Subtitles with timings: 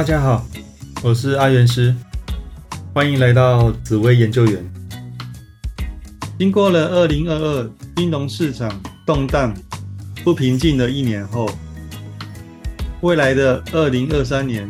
[0.00, 0.46] 大家好，
[1.02, 1.94] 我是阿元师，
[2.94, 4.72] 欢迎来到紫薇研究员。
[6.38, 8.72] 经过了二零二二金融市场
[9.04, 9.54] 动荡
[10.24, 11.50] 不平静的一年后，
[13.02, 14.66] 未来的二零二三年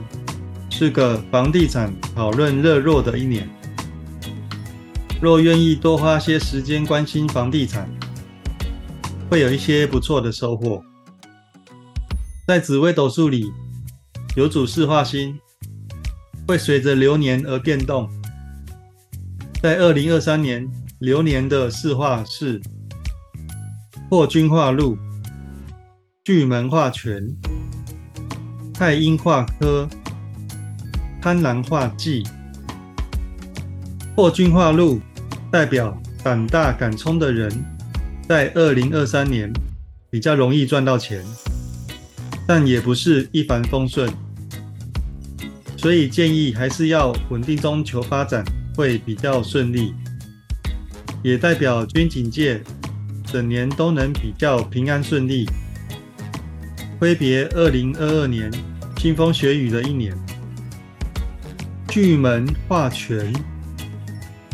[0.69, 3.49] 是个房地产讨论热络的一年。
[5.21, 7.89] 若愿意多花些时间关心房地产，
[9.31, 10.82] 会有一些不错的收获。
[12.49, 13.46] 在紫微斗数里，
[14.36, 15.39] 有主四化星
[16.46, 18.08] 会随着流年而变动。
[19.62, 20.68] 在二零二三年，
[21.00, 22.61] 流年的四化是
[24.08, 24.96] 破军化禄、
[26.25, 27.26] 巨门化权、
[28.72, 29.89] 太阴化科、
[31.20, 32.22] 贪狼化忌。
[34.14, 35.00] 破军化禄。
[35.53, 37.53] 代表胆大敢冲的人，
[38.28, 39.53] 在二零二三年
[40.09, 41.25] 比较容易赚到钱，
[42.53, 44.12] 但也不是一帆风顺，
[45.77, 49.95] 所以建议还是要稳定中求发展会比较顺利。
[51.23, 52.61] 也代表军警界
[53.25, 55.48] 整年都能比较平安顺利，
[56.98, 58.51] 挥别二零二二年
[58.97, 60.12] 腥风血雨的一年。
[61.87, 63.33] 巨门化权，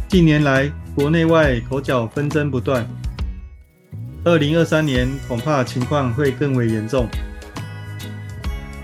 [0.06, 0.70] 近年来。
[0.94, 2.86] 国内外口角纷争不断，
[4.24, 7.08] 二零二三年恐怕情况会更为严重。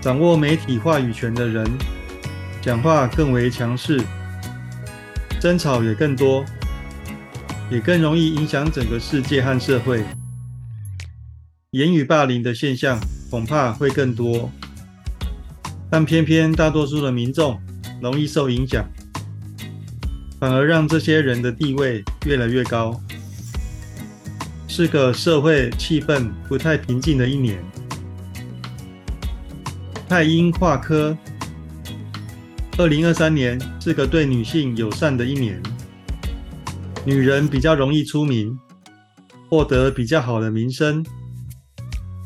[0.03, 1.65] 掌握媒体话语权的人，
[2.61, 4.03] 讲话更为强势，
[5.39, 6.43] 争吵也更多，
[7.71, 10.03] 也更容易影响整个世界和社会。
[11.71, 12.99] 言语霸凌的现象
[13.31, 14.51] 恐怕会更多，
[15.89, 17.57] 但偏偏大多数的民众
[18.01, 18.85] 容易受影响。
[20.37, 23.01] 反而让这些人的地位越来越高，
[24.67, 27.63] 是个社会气氛不太平静的一年。
[30.13, 31.17] 太阴化科，
[32.77, 35.59] 二零二三年是个对女性友善的一年，
[37.03, 38.55] 女人比较容易出名，
[39.49, 41.03] 获得比较好的名声，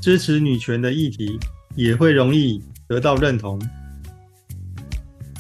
[0.02, 1.40] 支持女权的议题
[1.78, 3.58] 也会容易得到认同。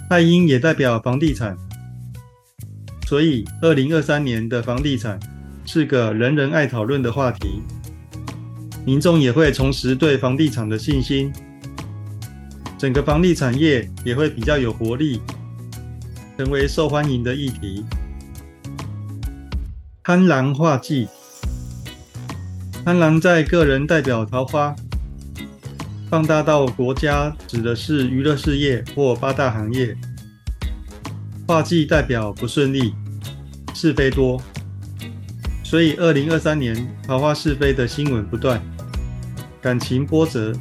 [0.09, 1.57] 太阴也代表房地产。
[3.07, 5.19] 所以，二零二三年的房地产
[5.65, 7.61] 是个人人爱讨论的话题，
[8.85, 11.29] 民众也会重拾对房地产的信心，
[12.77, 15.19] 整个房地产业也会比较有活力，
[16.37, 17.83] 成为受欢迎的议题。
[20.03, 21.07] 贪狼化忌，
[22.85, 24.75] 贪狼在个人代表桃花，
[26.09, 29.97] 放大到国家指的是娱乐事业或八大行业。
[31.47, 32.93] 化忌代表不顺利，
[33.73, 34.41] 是非多，
[35.63, 36.75] 所以二零二三年
[37.07, 38.61] 桃花是非的新闻不断，
[39.61, 40.53] 感情波折，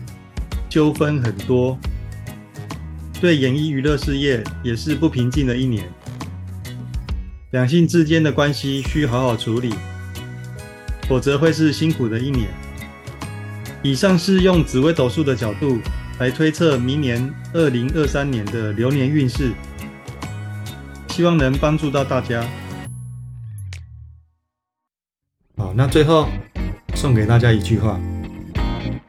[0.69, 1.78] 纠纷很多，
[3.21, 5.88] 对演艺娱乐事业也是不平静的一年。
[7.53, 9.75] 两性之间的关系需好好处理，
[11.09, 12.49] 否则会是辛苦的一年。
[13.82, 15.78] 以上是用紫微斗数的角度
[16.19, 19.53] 来推测明年二零二三年的流年运势。
[21.09, 22.44] 希望能帮助到大家。
[25.56, 26.28] 好，那最后
[26.94, 27.98] 送给大家一句话：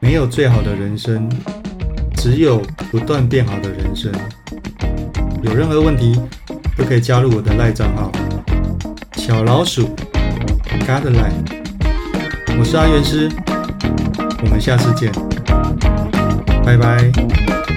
[0.00, 1.28] 没有最好的人生，
[2.18, 4.12] 只有不断变好的人生。
[5.40, 6.20] 有任何问题
[6.76, 8.10] 都可以加入我的赖账号
[9.14, 9.88] 小老鼠
[10.84, 11.46] Godline。
[12.58, 13.30] 我是阿元师，
[14.42, 15.12] 我们下次见，
[16.64, 17.67] 拜拜。